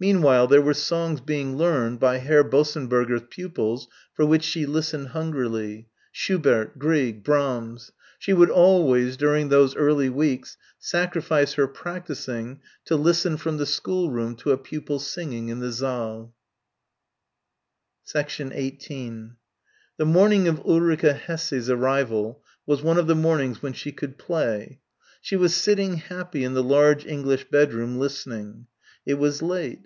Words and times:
Meanwhile, 0.00 0.46
there 0.46 0.62
were 0.62 0.74
songs 0.74 1.20
being 1.20 1.56
learned 1.56 1.98
by 1.98 2.18
Herr 2.18 2.44
Bossenberger's 2.44 3.22
pupils 3.30 3.88
for 4.14 4.24
which 4.24 4.44
she 4.44 4.64
listened 4.64 5.08
hungrily; 5.08 5.88
Schubert, 6.12 6.78
Grieg, 6.78 7.24
Brahms. 7.24 7.90
She 8.16 8.32
would 8.32 8.48
always, 8.48 9.16
during 9.16 9.48
those 9.48 9.74
early 9.74 10.08
weeks, 10.08 10.56
sacrifice 10.78 11.54
her 11.54 11.66
practising 11.66 12.60
to 12.84 12.94
listen 12.94 13.36
from 13.38 13.56
the 13.56 13.66
schoolroom 13.66 14.36
to 14.36 14.52
a 14.52 14.56
pupil 14.56 15.00
singing 15.00 15.48
in 15.48 15.58
the 15.58 15.72
saal. 15.72 16.32
18 18.14 19.34
The 19.96 20.04
morning 20.06 20.46
of 20.46 20.60
Ulrica 20.64 21.12
Hesse's 21.12 21.68
arrival 21.68 22.44
was 22.66 22.82
one 22.82 22.98
of 22.98 23.08
the 23.08 23.16
mornings 23.16 23.62
when 23.62 23.72
she 23.72 23.90
could 23.90 24.16
"play." 24.16 24.78
She 25.20 25.34
was 25.34 25.56
sitting, 25.56 25.94
happy, 25.94 26.44
in 26.44 26.54
the 26.54 26.62
large 26.62 27.04
English 27.04 27.46
bedroom, 27.50 27.98
listening. 27.98 28.68
It 29.04 29.14
was 29.14 29.40
late. 29.42 29.80